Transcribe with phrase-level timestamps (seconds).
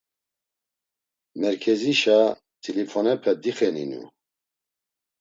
[1.39, 2.19] Merkezişa
[2.61, 4.01] t̆ilifonepe dixeninu.